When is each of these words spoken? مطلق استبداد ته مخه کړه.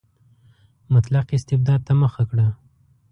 مطلق 0.93 1.27
استبداد 1.37 1.81
ته 1.87 1.93
مخه 2.03 2.23
کړه. 2.29 2.47